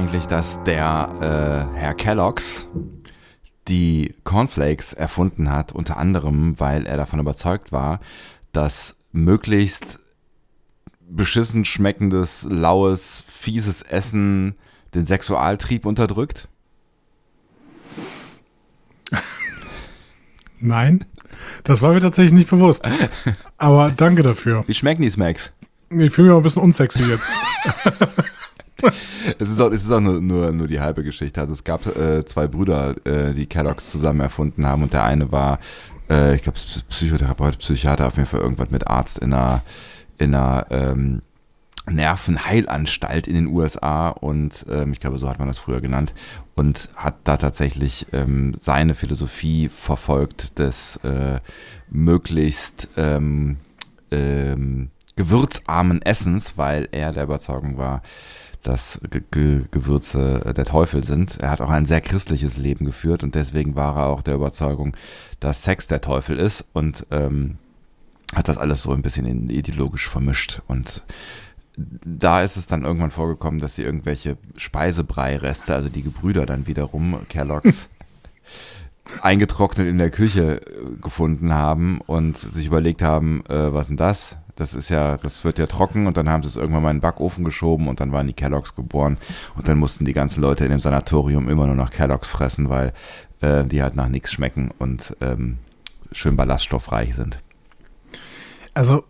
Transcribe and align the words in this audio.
eigentlich, 0.00 0.24
dass 0.24 0.64
der 0.64 1.68
äh, 1.74 1.78
Herr 1.78 1.92
Kellogg's 1.92 2.66
die 3.68 4.14
Cornflakes 4.24 4.94
erfunden 4.94 5.52
hat, 5.52 5.72
unter 5.72 5.98
anderem, 5.98 6.58
weil 6.58 6.86
er 6.86 6.96
davon 6.96 7.20
überzeugt 7.20 7.70
war, 7.70 8.00
dass 8.52 8.96
möglichst 9.12 10.00
beschissen 11.06 11.66
schmeckendes, 11.66 12.46
laues, 12.48 13.22
fieses 13.26 13.82
Essen 13.82 14.54
den 14.94 15.04
Sexualtrieb 15.04 15.84
unterdrückt? 15.84 16.48
Nein, 20.60 21.04
das 21.62 21.82
war 21.82 21.92
mir 21.92 22.00
tatsächlich 22.00 22.32
nicht 22.32 22.48
bewusst. 22.48 22.88
Aber 23.58 23.90
danke 23.90 24.22
dafür. 24.22 24.64
Wie 24.66 24.72
schmecken 24.72 25.02
die 25.02 25.10
Smacks? 25.10 25.52
Ich 25.90 26.10
fühle 26.10 26.28
mich 26.28 26.34
auch 26.34 26.38
ein 26.38 26.42
bisschen 26.42 26.62
unsexy 26.62 27.04
jetzt. 27.04 27.28
es 29.38 29.50
ist 29.50 29.60
auch, 29.60 29.70
es 29.70 29.82
ist 29.84 29.90
auch 29.90 30.00
nur, 30.00 30.20
nur, 30.20 30.52
nur 30.52 30.68
die 30.68 30.80
halbe 30.80 31.04
Geschichte. 31.04 31.40
Also 31.40 31.52
es 31.52 31.64
gab 31.64 31.86
äh, 31.86 32.24
zwei 32.24 32.46
Brüder, 32.46 32.94
äh, 33.04 33.34
die 33.34 33.46
Kellogg's 33.46 33.90
zusammen 33.90 34.20
erfunden 34.20 34.66
haben 34.66 34.82
und 34.82 34.92
der 34.92 35.04
eine 35.04 35.32
war, 35.32 35.58
äh, 36.08 36.34
ich 36.34 36.42
glaube, 36.42 36.58
Psychotherapeut, 36.88 37.58
Psychiater, 37.58 38.06
auf 38.06 38.16
jeden 38.16 38.28
Fall 38.28 38.40
irgendwas 38.40 38.70
mit 38.70 38.86
Arzt 38.86 39.18
in 39.18 39.32
einer, 39.32 39.62
in 40.18 40.34
einer 40.34 40.66
ähm, 40.70 41.22
Nervenheilanstalt 41.88 43.26
in 43.26 43.34
den 43.34 43.46
USA 43.46 44.08
und 44.08 44.66
ähm, 44.70 44.92
ich 44.92 45.00
glaube, 45.00 45.18
so 45.18 45.28
hat 45.28 45.38
man 45.38 45.48
das 45.48 45.58
früher 45.58 45.80
genannt 45.80 46.14
und 46.54 46.88
hat 46.94 47.16
da 47.24 47.36
tatsächlich 47.36 48.06
ähm, 48.12 48.54
seine 48.58 48.94
Philosophie 48.94 49.68
verfolgt 49.68 50.58
des 50.58 50.96
äh, 51.04 51.40
möglichst 51.90 52.88
ähm, 52.96 53.56
ähm, 54.10 54.90
gewürzarmen 55.20 56.00
Essens, 56.00 56.56
weil 56.56 56.88
er 56.92 57.12
der 57.12 57.24
Überzeugung 57.24 57.76
war, 57.76 58.00
dass 58.62 59.02
Ge 59.10 59.20
Ge 59.30 59.64
Gewürze 59.70 60.54
der 60.56 60.64
Teufel 60.64 61.04
sind. 61.04 61.36
Er 61.42 61.50
hat 61.50 61.60
auch 61.60 61.68
ein 61.68 61.84
sehr 61.84 62.00
christliches 62.00 62.56
Leben 62.56 62.86
geführt 62.86 63.22
und 63.22 63.34
deswegen 63.34 63.76
war 63.76 63.96
er 63.96 64.06
auch 64.06 64.22
der 64.22 64.34
Überzeugung, 64.34 64.96
dass 65.38 65.62
Sex 65.62 65.86
der 65.88 66.00
Teufel 66.00 66.38
ist 66.38 66.64
und 66.72 67.06
ähm, 67.10 67.58
hat 68.34 68.48
das 68.48 68.56
alles 68.56 68.82
so 68.82 68.92
ein 68.92 69.02
bisschen 69.02 69.50
ideologisch 69.50 70.08
vermischt 70.08 70.62
und 70.68 71.04
da 71.76 72.42
ist 72.42 72.56
es 72.56 72.66
dann 72.66 72.84
irgendwann 72.84 73.10
vorgekommen, 73.10 73.60
dass 73.60 73.74
sie 73.74 73.82
irgendwelche 73.82 74.38
Speisebrei-Reste, 74.56 75.74
also 75.74 75.88
die 75.90 76.02
Gebrüder 76.02 76.46
dann 76.46 76.66
wiederum, 76.66 77.26
Kellogg's, 77.28 77.88
eingetrocknet 79.22 79.86
in 79.86 79.98
der 79.98 80.10
Küche 80.10 80.60
äh, 80.60 80.96
gefunden 81.00 81.52
haben 81.52 82.00
und 82.06 82.38
sich 82.38 82.66
überlegt 82.66 83.02
haben, 83.02 83.44
äh, 83.48 83.72
was 83.72 83.88
denn 83.88 83.96
das? 83.96 84.38
Das 84.60 84.74
ist 84.74 84.90
ja, 84.90 85.16
das 85.16 85.42
wird 85.42 85.58
ja 85.58 85.66
trocken 85.66 86.06
und 86.06 86.18
dann 86.18 86.28
haben 86.28 86.42
sie 86.42 86.50
es 86.50 86.56
irgendwann 86.56 86.82
mal 86.82 86.90
in 86.90 86.98
den 86.98 87.00
Backofen 87.00 87.44
geschoben 87.44 87.88
und 87.88 87.98
dann 87.98 88.12
waren 88.12 88.26
die 88.26 88.34
Kelloggs 88.34 88.74
geboren 88.74 89.16
und 89.56 89.68
dann 89.68 89.78
mussten 89.78 90.04
die 90.04 90.12
ganzen 90.12 90.42
Leute 90.42 90.66
in 90.66 90.70
dem 90.70 90.80
Sanatorium 90.80 91.48
immer 91.48 91.64
nur 91.64 91.76
noch 91.76 91.88
Kelloggs 91.88 92.28
fressen, 92.28 92.68
weil 92.68 92.92
äh, 93.40 93.64
die 93.64 93.82
halt 93.82 93.96
nach 93.96 94.08
nichts 94.08 94.30
schmecken 94.32 94.70
und 94.78 95.16
ähm, 95.22 95.56
schön 96.12 96.36
ballaststoffreich 96.36 97.14
sind. 97.14 97.38
Also 98.74 99.04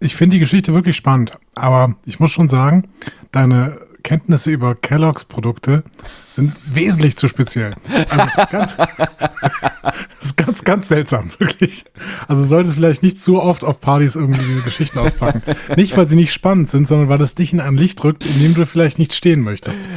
ich 0.00 0.16
finde 0.16 0.34
die 0.34 0.40
Geschichte 0.40 0.74
wirklich 0.74 0.96
spannend, 0.96 1.30
aber 1.54 1.94
ich 2.04 2.18
muss 2.18 2.32
schon 2.32 2.48
sagen, 2.48 2.88
deine 3.30 3.78
Kenntnisse 4.02 4.50
über 4.50 4.74
Kellogg's 4.74 5.24
Produkte 5.24 5.84
sind 6.28 6.54
wesentlich 6.74 7.16
zu 7.16 7.28
speziell. 7.28 7.76
Also 8.10 8.28
ganz, 8.50 8.76
ist 10.30 10.36
ganz, 10.36 10.64
ganz 10.64 10.88
seltsam, 10.88 11.30
wirklich. 11.38 11.84
Also 12.26 12.44
solltest 12.44 12.74
vielleicht 12.74 13.02
nicht 13.02 13.20
zu 13.20 13.40
oft 13.40 13.64
auf 13.64 13.80
Partys 13.80 14.16
irgendwie 14.16 14.44
diese 14.46 14.62
Geschichten 14.62 14.98
auspacken. 14.98 15.42
Nicht, 15.76 15.96
weil 15.96 16.06
sie 16.06 16.16
nicht 16.16 16.32
spannend 16.32 16.68
sind, 16.68 16.86
sondern 16.86 17.08
weil 17.08 17.18
das 17.18 17.34
dich 17.34 17.52
in 17.52 17.60
ein 17.60 17.76
Licht 17.76 18.02
drückt, 18.02 18.26
in 18.26 18.38
dem 18.40 18.54
du 18.54 18.66
vielleicht 18.66 18.98
nicht 18.98 19.12
stehen 19.12 19.40
möchtest. 19.40 19.78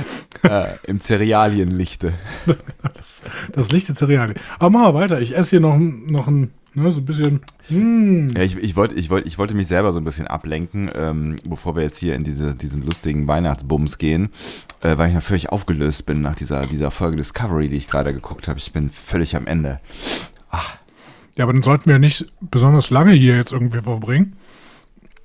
Äh, 0.44 0.78
Im 0.88 1.00
Cerealienlichte. 1.00 2.14
Das, 2.96 3.22
das 3.54 3.72
Licht 3.72 3.90
der 3.90 3.96
Cerealien. 3.96 4.40
Aber 4.58 4.72
machen 4.72 4.96
wir 4.96 5.00
weiter. 5.00 5.22
Ich 5.22 5.38
esse 5.38 5.52
hier 5.52 5.60
noch, 5.60 5.78
noch 5.78 6.28
ein 6.28 6.50
Ne, 6.74 6.90
so 6.94 7.02
ein 7.02 7.06
bisschen. 7.06 7.42
Mm. 7.70 8.30
Ja, 8.34 8.44
ich, 8.44 8.56
ich, 8.56 8.78
wollte, 8.78 8.96
ich, 8.96 9.10
wollte, 9.10 9.28
ich 9.28 9.38
wollte 9.38 9.56
mich 9.56 9.68
selber 9.68 9.92
so 9.92 10.00
ein 10.00 10.06
bisschen 10.06 10.28
ablenken, 10.28 10.90
ähm, 10.96 11.36
bevor 11.44 11.76
wir 11.76 11.84
jetzt 11.84 11.98
hier 11.98 12.16
in 12.16 12.24
diese, 12.24 12.56
diesen 12.56 12.86
lustigen 12.86 13.28
Weihnachtsbums 13.28 13.98
gehen, 13.98 14.30
äh, 14.80 14.98
weil 14.98 15.10
ich 15.10 15.16
noch 15.16 15.22
völlig 15.22 15.50
aufgelöst 15.50 16.06
bin 16.06 16.22
nach 16.22 16.36
dieser, 16.36 16.66
dieser 16.66 16.90
Folge 16.92 17.18
Discovery, 17.18 17.68
die 17.68 17.76
ich 17.76 17.90
gerade 17.90 18.14
geguckt 18.14 18.48
habe. 18.48 18.58
Ich 18.58 18.72
bin 18.72 18.90
völlig 18.90 19.36
am 19.36 19.48
Ende. 19.48 19.82
Ja, 21.36 21.46
aber 21.46 21.54
dann 21.54 21.64
sollten 21.64 21.86
wir 21.86 21.94
ja 21.94 22.00
nicht 22.00 22.26
besonders 22.42 22.90
lange 22.90 23.14
hier 23.14 23.36
jetzt 23.36 23.54
irgendwie 23.54 23.82
verbringen. 23.82 24.36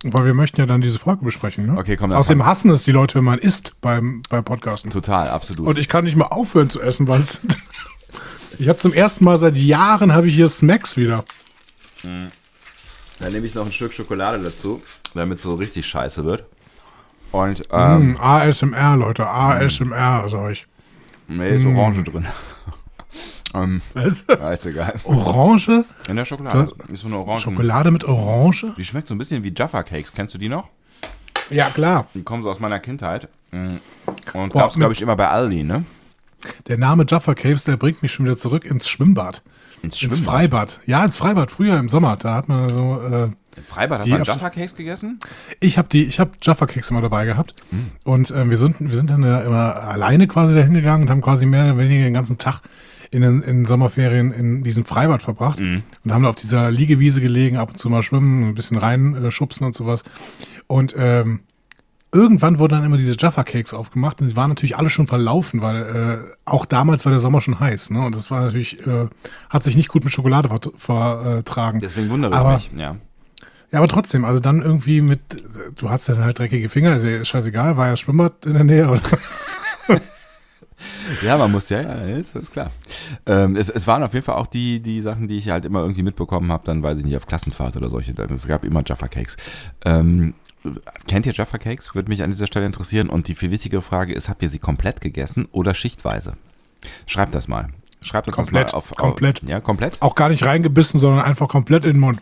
Weil 0.04 0.26
wir 0.26 0.34
möchten 0.34 0.60
ja 0.60 0.66
dann 0.66 0.82
diese 0.82 0.98
Folge 0.98 1.24
besprechen. 1.24 1.66
Ne? 1.66 1.78
Okay, 1.78 1.96
komm. 1.96 2.12
Außerdem 2.12 2.44
hassen 2.44 2.70
es 2.70 2.84
die 2.84 2.92
Leute, 2.92 3.16
wenn 3.16 3.24
man 3.24 3.38
isst 3.38 3.80
beim, 3.80 4.22
beim 4.28 4.44
Podcasten. 4.44 4.90
Total, 4.90 5.28
absolut. 5.28 5.66
Und 5.66 5.78
ich 5.78 5.88
kann 5.88 6.04
nicht 6.04 6.16
mehr 6.16 6.32
aufhören 6.32 6.70
zu 6.70 6.80
essen, 6.80 7.08
weil 7.08 7.22
es 7.22 7.40
Ich 8.58 8.68
habe 8.68 8.78
zum 8.78 8.92
ersten 8.92 9.24
Mal 9.24 9.36
seit 9.36 9.56
Jahren 9.56 10.12
habe 10.12 10.28
ich 10.28 10.34
hier 10.34 10.48
Smacks 10.48 10.96
wieder. 10.96 11.24
Mhm. 12.02 12.28
Dann 13.18 13.32
nehme 13.32 13.46
ich 13.46 13.54
noch 13.54 13.66
ein 13.66 13.72
Stück 13.72 13.92
Schokolade 13.92 14.42
dazu, 14.42 14.82
damit 15.14 15.38
es 15.38 15.42
so 15.42 15.54
richtig 15.54 15.86
scheiße 15.86 16.24
wird. 16.24 16.44
Und 17.32 17.64
ähm, 17.70 18.12
mm, 18.12 18.16
ASMR, 18.20 18.96
Leute, 18.96 19.26
ASMR, 19.26 20.26
mm. 20.26 20.30
sag 20.30 20.52
ich. 20.52 20.66
Nee, 21.26 21.56
ist 21.56 21.64
mm. 21.64 21.76
Orange 21.76 22.04
drin. 22.04 22.26
Ähm, 23.56 23.82
Was? 23.94 24.24
Ja, 24.28 24.52
ist 24.52 24.66
egal. 24.66 24.94
Orange? 25.04 25.84
In 26.08 26.16
der 26.16 26.24
Schokolade. 26.24 26.72
Ist 26.92 27.02
so 27.02 27.08
eine 27.08 27.18
Orange. 27.18 27.42
Schokolade 27.42 27.90
mit 27.90 28.04
Orange? 28.04 28.72
Die 28.76 28.84
schmeckt 28.84 29.08
so 29.08 29.14
ein 29.14 29.18
bisschen 29.18 29.42
wie 29.42 29.52
Jaffa 29.56 29.82
Cakes. 29.82 30.12
Kennst 30.12 30.34
du 30.34 30.38
die 30.38 30.48
noch? 30.48 30.68
Ja, 31.50 31.70
klar. 31.70 32.06
Die 32.14 32.22
kommen 32.22 32.42
so 32.42 32.50
aus 32.50 32.60
meiner 32.60 32.80
Kindheit. 32.80 33.28
Mm. 33.52 33.76
Und 34.34 34.52
gab 34.52 34.70
es, 34.70 34.76
glaube 34.76 34.92
ich, 34.92 35.02
immer 35.02 35.16
bei 35.16 35.28
Aldi, 35.28 35.62
ne? 35.62 35.84
Der 36.68 36.78
Name 36.78 37.04
Jaffa 37.08 37.34
Caves, 37.34 37.64
der 37.64 37.76
bringt 37.76 38.02
mich 38.02 38.12
schon 38.12 38.26
wieder 38.26 38.36
zurück 38.36 38.64
ins 38.64 38.88
Schwimmbad. 38.88 39.42
Ins, 39.82 39.98
Schwimmbad? 39.98 40.18
ins 40.18 40.26
Freibad. 40.26 40.80
Ja, 40.86 41.04
ins 41.04 41.16
Freibad, 41.16 41.50
früher 41.50 41.78
im 41.78 41.88
Sommer. 41.88 42.16
Da 42.16 42.34
hat 42.34 42.48
man 42.48 42.68
so. 42.68 43.00
Äh, 43.00 43.22
Im 43.24 43.64
Freibad 43.66 44.00
hat 44.00 44.08
man 44.08 44.22
Jaffa 44.24 44.50
Cakes 44.50 44.74
gegessen? 44.74 45.18
Ich 45.60 45.78
habe 45.78 45.88
die, 45.88 46.04
ich 46.04 46.18
habe 46.18 46.32
Jaffa 46.42 46.66
Cakes 46.66 46.90
immer 46.90 47.02
dabei 47.02 47.24
gehabt. 47.24 47.54
Mhm. 47.70 47.90
Und 48.04 48.30
äh, 48.30 48.48
wir, 48.48 48.56
sind, 48.56 48.76
wir 48.80 48.96
sind 48.96 49.10
dann 49.10 49.22
ja 49.22 49.40
immer 49.40 49.76
alleine 49.76 50.26
quasi 50.26 50.54
dahin 50.54 50.74
gegangen 50.74 51.04
und 51.04 51.10
haben 51.10 51.20
quasi 51.20 51.46
mehr 51.46 51.64
oder 51.64 51.78
weniger 51.78 52.04
den 52.04 52.14
ganzen 52.14 52.38
Tag 52.38 52.62
in 53.10 53.22
den 53.22 53.42
in 53.42 53.64
Sommerferien 53.66 54.32
in 54.32 54.64
diesem 54.64 54.84
Freibad 54.84 55.22
verbracht 55.22 55.60
mhm. 55.60 55.82
und 56.04 56.12
haben 56.12 56.22
da 56.22 56.30
auf 56.30 56.34
dieser 56.34 56.70
Liegewiese 56.70 57.20
gelegen, 57.20 57.56
ab 57.56 57.70
und 57.70 57.78
zu 57.78 57.88
mal 57.88 58.02
schwimmen, 58.02 58.48
ein 58.48 58.54
bisschen 58.54 58.76
reinschubsen 58.76 59.64
äh, 59.64 59.66
und 59.66 59.74
sowas. 59.74 60.02
Und 60.66 60.94
ähm, 60.98 61.40
irgendwann 62.16 62.58
wurden 62.58 62.72
dann 62.72 62.84
immer 62.84 62.96
diese 62.96 63.16
Jaffa 63.18 63.44
Cakes 63.44 63.74
aufgemacht 63.74 64.20
und 64.20 64.28
sie 64.28 64.36
waren 64.36 64.48
natürlich 64.48 64.76
alle 64.76 64.90
schon 64.90 65.06
verlaufen, 65.06 65.62
weil 65.62 65.82
äh, 65.82 66.34
auch 66.44 66.64
damals 66.64 67.04
war 67.04 67.10
der 67.10 67.20
Sommer 67.20 67.40
schon 67.40 67.60
heiß, 67.60 67.90
ne? 67.90 68.04
Und 68.04 68.16
das 68.16 68.30
war 68.30 68.40
natürlich, 68.40 68.84
äh, 68.86 69.06
hat 69.50 69.62
sich 69.62 69.76
nicht 69.76 69.88
gut 69.88 70.04
mit 70.04 70.12
Schokolade 70.12 70.48
vertragen. 70.76 71.80
Deswegen 71.80 72.08
wundere 72.10 72.32
ich 72.32 72.38
aber, 72.38 72.54
mich, 72.54 72.70
ja. 72.76 72.96
Ja, 73.72 73.78
aber 73.78 73.88
trotzdem, 73.88 74.24
also 74.24 74.40
dann 74.40 74.62
irgendwie 74.62 75.02
mit, 75.02 75.20
du 75.76 75.90
hast 75.90 76.08
dann 76.08 76.18
halt 76.24 76.38
dreckige 76.38 76.68
Finger, 76.68 76.96
ist 76.96 77.04
ja 77.04 77.24
scheißegal, 77.24 77.76
war 77.76 77.88
ja 77.88 77.96
Schwimmbad 77.96 78.46
in 78.46 78.54
der 78.54 78.64
Nähe. 78.64 79.00
Ja, 81.22 81.38
man 81.38 81.50
muss 81.52 81.68
ja, 81.68 81.82
ja, 81.82 82.16
ist, 82.16 82.34
ist 82.34 82.52
klar. 82.52 82.70
Ähm, 83.26 83.56
es, 83.56 83.70
es 83.70 83.86
waren 83.86 84.02
auf 84.02 84.12
jeden 84.12 84.24
Fall 84.24 84.36
auch 84.36 84.46
die, 84.46 84.80
die 84.80 85.00
Sachen, 85.00 85.28
die 85.28 85.38
ich 85.38 85.48
halt 85.50 85.64
immer 85.64 85.80
irgendwie 85.80 86.02
mitbekommen 86.02 86.50
habe, 86.52 86.64
dann 86.64 86.82
weiß 86.82 86.98
ich 86.98 87.04
nicht, 87.04 87.16
auf 87.16 87.26
Klassenfahrt 87.26 87.76
oder 87.76 87.88
solche. 87.88 88.12
Es 88.12 88.46
gab 88.46 88.64
immer 88.64 88.82
Jaffa 88.84 89.08
Cakes. 89.08 89.36
Ähm, 89.84 90.34
kennt 91.06 91.26
ihr 91.26 91.32
Jaffa 91.32 91.58
Cakes? 91.58 91.94
Würde 91.94 92.08
mich 92.08 92.22
an 92.22 92.30
dieser 92.30 92.46
Stelle 92.46 92.66
interessieren. 92.66 93.08
Und 93.08 93.28
die 93.28 93.34
viel 93.34 93.50
wichtigere 93.50 93.82
Frage 93.82 94.14
ist, 94.14 94.28
habt 94.28 94.42
ihr 94.42 94.48
sie 94.48 94.58
komplett 94.58 95.00
gegessen 95.00 95.46
oder 95.52 95.74
schichtweise? 95.74 96.36
Schreibt 97.06 97.34
das 97.34 97.48
mal. 97.48 97.68
Schreibt 98.06 98.28
uns 98.28 98.36
komplett, 98.36 98.66
das 98.66 98.72
mal 98.72 98.78
auf. 98.78 98.94
Komplett. 98.94 99.42
ja, 99.48 99.60
komplett. 99.60 100.00
Auch 100.00 100.14
gar 100.14 100.28
nicht 100.28 100.44
reingebissen, 100.44 101.00
sondern 101.00 101.24
einfach 101.24 101.48
komplett 101.48 101.84
in 101.84 101.94
den 101.94 102.00
Mund. 102.00 102.20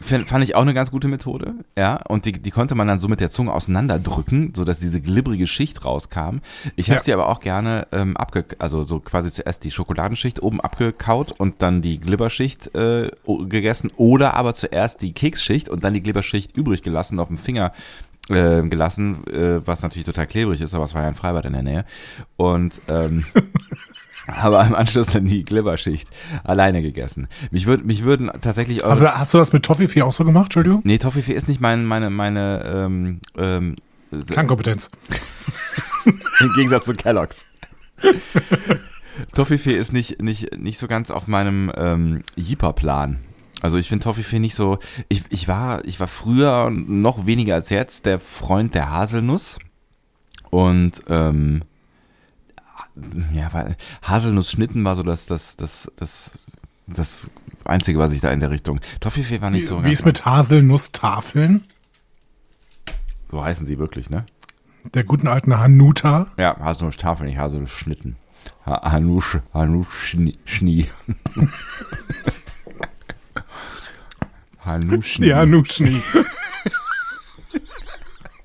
Fand 0.00 0.42
ich 0.42 0.54
auch 0.54 0.62
eine 0.62 0.72
ganz 0.72 0.90
gute 0.90 1.06
Methode, 1.08 1.54
ja. 1.76 2.00
Und 2.08 2.24
die, 2.24 2.32
die 2.32 2.50
konnte 2.50 2.74
man 2.74 2.88
dann 2.88 2.98
so 2.98 3.08
mit 3.08 3.20
der 3.20 3.28
Zunge 3.28 3.52
auseinanderdrücken, 3.52 4.54
sodass 4.56 4.80
diese 4.80 5.02
glibbrige 5.02 5.46
Schicht 5.46 5.84
rauskam. 5.84 6.38
Ich 6.76 6.88
habe 6.88 6.98
ja. 6.98 7.02
sie 7.02 7.12
aber 7.12 7.28
auch 7.28 7.40
gerne 7.40 7.86
ähm, 7.92 8.16
abge, 8.16 8.46
also 8.58 8.84
so 8.84 9.00
quasi 9.00 9.30
zuerst 9.30 9.64
die 9.64 9.70
Schokoladenschicht 9.70 10.42
oben 10.42 10.62
abgekaut 10.62 11.32
und 11.32 11.60
dann 11.60 11.82
die 11.82 12.00
Glibberschicht 12.00 12.74
äh, 12.74 13.10
gegessen 13.48 13.92
oder 13.96 14.34
aber 14.34 14.54
zuerst 14.54 15.02
die 15.02 15.12
Keksschicht 15.12 15.68
und 15.68 15.84
dann 15.84 15.92
die 15.92 16.02
Glibberschicht 16.02 16.56
übrig 16.56 16.82
gelassen 16.82 17.20
auf 17.20 17.28
dem 17.28 17.38
Finger 17.38 17.72
äh, 18.30 18.62
gelassen, 18.62 19.26
äh, 19.26 19.66
was 19.66 19.82
natürlich 19.82 20.06
total 20.06 20.26
klebrig 20.26 20.60
ist, 20.60 20.74
aber 20.74 20.84
es 20.84 20.94
war 20.94 21.02
ja 21.02 21.08
ein 21.08 21.14
Freibad 21.14 21.44
in 21.44 21.52
der 21.52 21.62
Nähe. 21.62 21.84
Und 22.36 22.80
ähm, 22.88 23.26
aber 24.26 24.64
im 24.64 24.74
Anschluss 24.74 25.08
dann 25.08 25.26
die 25.26 25.44
Glibberschicht 25.44 26.08
alleine 26.44 26.82
gegessen. 26.82 27.28
Mich, 27.50 27.66
würd, 27.66 27.84
mich 27.84 28.04
würden 28.04 28.30
tatsächlich. 28.40 28.84
Also 28.84 29.08
hast 29.08 29.34
du 29.34 29.38
das 29.38 29.52
mit 29.52 29.64
Toffifee 29.64 30.02
auch 30.02 30.12
so 30.12 30.24
gemacht, 30.24 30.46
Entschuldigung? 30.46 30.80
Nee, 30.84 30.98
Toffifee 30.98 31.32
ist 31.32 31.48
nicht 31.48 31.60
mein, 31.60 31.84
meine, 31.84 32.10
meine, 32.10 32.64
ähm, 32.66 33.20
ähm, 33.36 33.76
Kernkompetenz. 34.28 34.90
Im 36.40 36.52
Gegensatz 36.54 36.84
zu 36.84 36.94
Kellogg's. 36.94 37.46
Toffifee 39.34 39.76
ist 39.76 39.92
nicht, 39.92 40.22
nicht, 40.22 40.58
nicht 40.58 40.78
so 40.78 40.86
ganz 40.86 41.10
auf 41.10 41.26
meinem 41.26 41.72
ähm, 41.76 42.22
Jeeper-Plan. 42.36 43.20
Also 43.60 43.78
ich 43.78 43.88
finde 43.88 44.04
Toffifee 44.04 44.40
nicht 44.40 44.54
so. 44.54 44.78
Ich, 45.08 45.22
ich, 45.30 45.48
war, 45.48 45.84
ich 45.84 45.98
war 46.00 46.08
früher 46.08 46.70
noch 46.70 47.26
weniger 47.26 47.54
als 47.54 47.70
jetzt 47.70 48.04
der 48.06 48.20
Freund 48.20 48.74
der 48.74 48.90
Haselnuss. 48.90 49.58
Und 50.50 51.02
ähm, 51.08 51.62
ja, 53.32 53.52
weil 53.52 53.76
Haselnuss-Schnitten 54.02 54.84
war 54.84 54.94
so 54.96 55.02
das, 55.02 55.26
das, 55.26 55.56
das, 55.56 55.90
das, 55.96 56.38
das 56.86 57.28
Einzige, 57.64 57.98
was 57.98 58.12
ich 58.12 58.20
da 58.20 58.30
in 58.30 58.40
der 58.40 58.50
Richtung. 58.50 58.80
Toffifee 59.00 59.40
war 59.40 59.50
nicht 59.50 59.66
so. 59.66 59.84
Wie 59.84 59.92
ist 59.92 60.04
mit 60.04 60.24
Haselnusstafeln? 60.24 61.62
So 63.30 63.42
heißen 63.44 63.66
sie 63.66 63.78
wirklich, 63.78 64.10
ne? 64.10 64.26
Der 64.92 65.02
guten 65.02 65.28
alten 65.28 65.58
Hanuta. 65.58 66.28
Ja, 66.38 66.58
Haselnuss-Tafel, 66.60 67.26
nicht 67.26 67.38
Haselnuss-Schnitten. 67.38 68.16
Ha 68.66 68.92
Hanusch, 68.92 69.38
Hanusch, 69.52 70.16
Schnie. 70.44 70.88
Hanuschni. 74.64 75.26
Ja, 75.26 75.38
Hanuschni. 75.38 76.02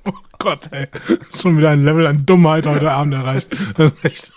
oh 0.05 0.13
Gott, 0.37 0.69
ey. 0.71 0.87
Schon 1.39 1.57
wieder 1.57 1.69
ein 1.69 1.83
Level 1.83 2.07
an 2.07 2.25
Dummheit 2.25 2.65
heute 2.67 2.91
Abend 2.91 3.13
erreicht. 3.13 3.49
Das 3.75 3.93
ist 3.93 4.05
echt 4.05 4.33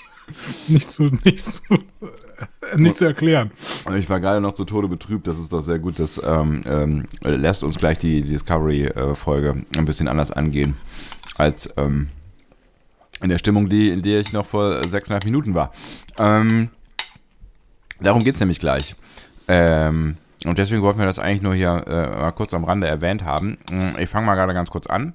nicht 0.68 0.90
zu, 0.90 1.04
nicht 1.24 1.44
zu, 1.44 1.62
nicht 2.76 2.98
zu 2.98 3.04
erklären. 3.04 3.50
Ich 3.96 4.08
war 4.08 4.20
gerade 4.20 4.40
noch 4.40 4.52
zu 4.52 4.64
Tode 4.64 4.88
betrübt. 4.88 5.26
Das 5.26 5.38
ist 5.38 5.52
doch 5.52 5.60
sehr 5.60 5.78
gut. 5.78 5.98
Das 5.98 6.20
ähm, 6.24 6.62
ähm, 6.66 7.08
lässt 7.22 7.62
uns 7.62 7.76
gleich 7.78 7.98
die, 7.98 8.22
Discovery-Folge 8.22 9.64
ein 9.76 9.84
bisschen 9.84 10.08
anders 10.08 10.30
angehen 10.30 10.76
als 11.36 11.68
ähm, 11.76 12.08
in 13.22 13.28
der 13.28 13.38
Stimmung, 13.38 13.68
die, 13.68 13.90
in 13.90 14.02
der 14.02 14.20
ich 14.20 14.32
noch 14.32 14.46
vor 14.46 14.86
sechseinhalb 14.88 15.24
Minuten 15.24 15.54
war. 15.54 15.72
Ähm, 16.18 16.70
darum 18.00 18.22
geht 18.22 18.34
es 18.34 18.40
nämlich 18.40 18.58
gleich. 18.58 18.96
Ähm, 19.48 20.16
und 20.44 20.58
deswegen 20.58 20.82
wollten 20.82 20.98
wir 20.98 21.06
das 21.06 21.18
eigentlich 21.18 21.42
nur 21.42 21.54
hier 21.54 21.84
äh, 21.86 22.20
mal 22.20 22.32
kurz 22.32 22.52
am 22.52 22.64
Rande 22.64 22.88
erwähnt 22.88 23.24
haben. 23.24 23.58
Ich 23.98 24.08
fange 24.08 24.26
mal 24.26 24.34
gerade 24.34 24.54
ganz 24.54 24.70
kurz 24.70 24.86
an. 24.86 25.14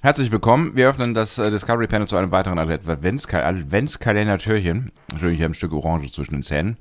Herzlich 0.00 0.30
willkommen. 0.30 0.76
Wir 0.76 0.88
öffnen 0.88 1.12
das 1.12 1.38
äh, 1.38 1.50
Discovery 1.50 1.88
Panel 1.88 2.06
zu 2.06 2.16
einem 2.16 2.30
weiteren 2.30 2.60
Adventskalender-Türchen. 2.60 4.92
Natürlich, 5.10 5.38
ich 5.38 5.42
habe 5.42 5.50
ein 5.50 5.54
Stück 5.54 5.72
Orange 5.72 6.12
zwischen 6.12 6.34
den 6.34 6.44
Zähnen. 6.44 6.76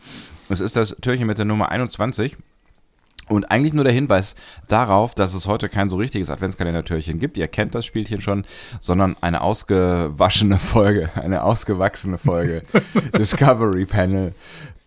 Es 0.49 0.59
ist 0.59 0.75
das 0.75 0.95
Türchen 1.01 1.25
mit 1.25 1.39
der 1.39 1.45
Nummer 1.45 1.69
21. 1.69 2.37
Und 3.27 3.49
eigentlich 3.49 3.73
nur 3.73 3.83
der 3.83 3.93
Hinweis 3.93 4.35
darauf, 4.67 5.15
dass 5.15 5.33
es 5.33 5.47
heute 5.47 5.67
kein 5.67 5.89
so 5.89 5.95
richtiges 5.95 6.29
Adventskalender-Türchen 6.29 7.17
gibt. 7.17 7.39
Ihr 7.39 7.47
kennt 7.47 7.73
das 7.73 7.87
Spielchen 7.87 8.21
schon, 8.21 8.45
sondern 8.81 9.15
eine 9.19 9.41
ausgewaschene 9.41 10.59
Folge, 10.59 11.09
eine 11.15 11.41
ausgewachsene 11.41 12.19
Folge 12.19 12.61
Discovery 13.17 13.87
Panel 13.87 14.35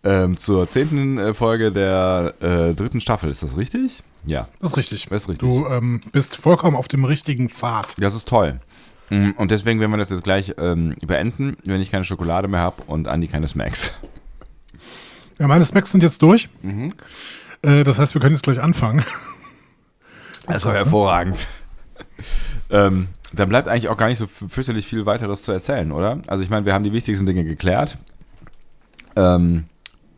ähm, 0.04 0.36
zur 0.36 0.68
zehnten 0.68 1.18
äh, 1.18 1.34
Folge 1.34 1.72
der 1.72 2.34
äh, 2.40 2.74
dritten 2.74 3.00
Staffel. 3.00 3.28
Ist 3.28 3.42
das 3.42 3.56
richtig? 3.56 4.04
Ja. 4.26 4.48
Das 4.60 4.72
ist 4.72 4.76
richtig. 4.76 5.06
Das 5.06 5.22
ist 5.22 5.28
richtig. 5.28 5.48
Du 5.48 5.66
ähm, 5.66 6.02
bist 6.12 6.36
vollkommen 6.36 6.76
auf 6.76 6.88
dem 6.88 7.04
richtigen 7.04 7.48
Pfad. 7.48 7.94
Das 7.98 8.14
ist 8.14 8.28
toll. 8.28 8.60
Mm, 9.10 9.30
und 9.36 9.50
deswegen 9.50 9.80
werden 9.80 9.90
wir 9.90 9.98
das 9.98 10.10
jetzt 10.10 10.24
gleich 10.24 10.54
ähm, 10.58 10.94
beenden, 11.04 11.56
wenn 11.64 11.80
ich 11.80 11.90
keine 11.90 12.04
Schokolade 12.04 12.48
mehr 12.48 12.60
habe 12.60 12.82
und 12.86 13.08
Andi 13.08 13.28
keine 13.28 13.48
Smacks. 13.48 13.92
Ja, 15.38 15.46
meine 15.46 15.64
Smacks 15.64 15.90
sind 15.90 16.02
jetzt 16.02 16.20
durch. 16.20 16.50
Mhm. 16.60 16.92
Äh, 17.62 17.82
das 17.82 17.98
heißt, 17.98 18.12
wir 18.12 18.20
können 18.20 18.34
jetzt 18.34 18.42
gleich 18.42 18.60
anfangen. 18.60 19.04
Das 20.46 20.58
ist 20.58 20.66
doch 20.66 20.72
hervorragend. 20.72 21.46
ähm, 22.70 23.08
dann 23.32 23.48
bleibt 23.48 23.68
eigentlich 23.68 23.88
auch 23.88 23.96
gar 23.96 24.08
nicht 24.08 24.18
so 24.18 24.26
fürchterlich 24.26 24.86
viel 24.86 25.06
weiteres 25.06 25.42
zu 25.42 25.52
erzählen, 25.52 25.92
oder? 25.92 26.20
Also 26.26 26.42
ich 26.42 26.50
meine, 26.50 26.66
wir 26.66 26.74
haben 26.74 26.82
die 26.82 26.92
wichtigsten 26.92 27.24
Dinge 27.24 27.44
geklärt. 27.44 27.98
Ähm, 29.16 29.64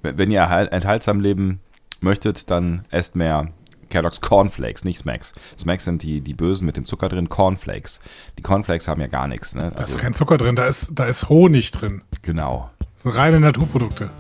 wenn 0.03 0.31
ihr 0.31 0.43
enthaltsam 0.43 1.21
leben 1.21 1.61
möchtet, 2.01 2.51
dann 2.51 2.83
esst 2.91 3.15
mehr 3.15 3.49
Kellogg's 3.93 4.21
Cornflakes, 4.21 4.85
nicht 4.85 4.99
Smacks. 4.99 5.33
Smacks 5.59 5.85
sind 5.85 6.03
die, 6.03 6.21
die 6.21 6.33
Bösen 6.35 6.65
mit 6.65 6.77
dem 6.77 6.87
Zucker 6.87 7.09
drin, 7.09 7.29
Cornflakes. 7.29 8.01
Die 8.39 8.43
Cornflakes 8.43 8.89
haben 8.89 9.01
ja 9.01 9.07
gar 9.07 9.29
nichts. 9.29 9.55
Ne? 9.55 9.65
Also, 9.65 9.77
da 9.77 9.83
ist 9.83 9.99
kein 9.99 10.15
Zucker 10.15 10.39
drin, 10.39 10.57
da 10.57 10.67
ist, 10.67 10.91
da 10.95 11.05
ist 11.05 11.29
Honig 11.29 11.71
drin. 11.71 12.03
Genau. 12.23 12.71
Das 12.95 13.03
sind 13.03 13.13
reine 13.13 13.39
Naturprodukte. 13.39 14.11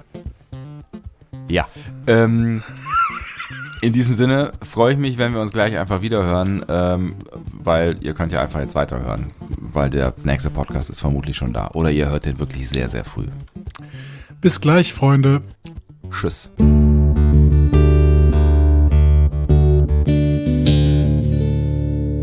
Ja. 1.48 1.66
Ähm, 2.06 2.62
in 3.80 3.92
diesem 3.92 4.14
Sinne 4.14 4.52
freue 4.62 4.92
ich 4.92 4.98
mich, 4.98 5.18
wenn 5.18 5.32
wir 5.32 5.40
uns 5.40 5.52
gleich 5.52 5.76
einfach 5.76 6.02
wieder 6.02 6.22
hören, 6.22 6.64
ähm, 6.68 7.16
weil 7.52 7.96
ihr 8.04 8.14
könnt 8.14 8.32
ja 8.32 8.40
einfach 8.40 8.60
jetzt 8.60 8.74
weiterhören, 8.74 9.32
weil 9.58 9.90
der 9.90 10.12
nächste 10.22 10.50
Podcast 10.50 10.90
ist 10.90 11.00
vermutlich 11.00 11.36
schon 11.36 11.52
da. 11.52 11.70
Oder 11.74 11.90
ihr 11.90 12.10
hört 12.10 12.26
den 12.26 12.38
wirklich 12.38 12.68
sehr, 12.68 12.88
sehr 12.88 13.04
früh. 13.04 13.26
Bis 14.40 14.60
gleich, 14.60 14.92
Freunde. 14.92 15.42
Tschüss. 16.10 16.50